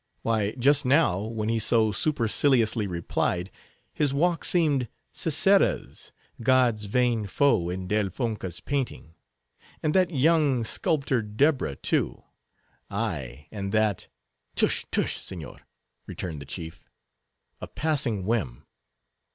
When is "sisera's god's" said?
5.11-6.85